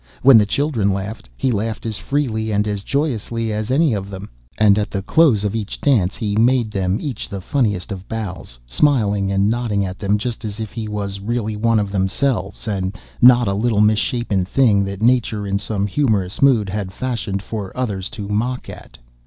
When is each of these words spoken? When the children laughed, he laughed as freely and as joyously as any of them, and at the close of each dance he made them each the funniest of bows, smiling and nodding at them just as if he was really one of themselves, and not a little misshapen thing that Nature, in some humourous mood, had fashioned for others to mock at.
When 0.23 0.39
the 0.39 0.47
children 0.47 0.91
laughed, 0.91 1.29
he 1.37 1.51
laughed 1.51 1.85
as 1.85 1.99
freely 1.99 2.51
and 2.51 2.67
as 2.67 2.81
joyously 2.81 3.53
as 3.53 3.69
any 3.69 3.93
of 3.93 4.09
them, 4.09 4.29
and 4.57 4.79
at 4.79 4.89
the 4.89 5.03
close 5.03 5.43
of 5.43 5.53
each 5.55 5.79
dance 5.79 6.15
he 6.15 6.35
made 6.35 6.71
them 6.71 6.97
each 6.99 7.29
the 7.29 7.39
funniest 7.39 7.91
of 7.91 8.07
bows, 8.09 8.57
smiling 8.65 9.31
and 9.31 9.47
nodding 9.47 9.85
at 9.85 9.99
them 9.99 10.17
just 10.17 10.43
as 10.43 10.59
if 10.59 10.71
he 10.71 10.87
was 10.87 11.19
really 11.19 11.55
one 11.55 11.77
of 11.77 11.91
themselves, 11.91 12.67
and 12.67 12.97
not 13.21 13.47
a 13.47 13.53
little 13.53 13.79
misshapen 13.81 14.43
thing 14.43 14.83
that 14.85 15.03
Nature, 15.03 15.45
in 15.45 15.59
some 15.59 15.85
humourous 15.85 16.41
mood, 16.41 16.67
had 16.67 16.91
fashioned 16.91 17.43
for 17.43 17.71
others 17.77 18.09
to 18.09 18.27
mock 18.27 18.71
at. 18.71 18.97